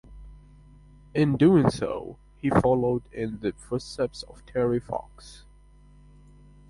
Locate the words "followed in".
2.49-3.39